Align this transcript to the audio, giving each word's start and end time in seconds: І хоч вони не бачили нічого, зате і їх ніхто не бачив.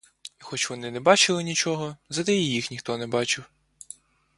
І 0.39 0.43
хоч 0.43 0.69
вони 0.69 0.91
не 0.91 0.99
бачили 0.99 1.43
нічого, 1.43 1.97
зате 2.09 2.33
і 2.33 2.45
їх 2.51 2.71
ніхто 2.71 2.97
не 2.97 3.07
бачив. 3.07 3.51